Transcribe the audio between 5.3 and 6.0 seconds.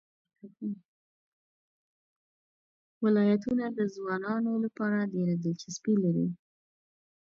دلچسپي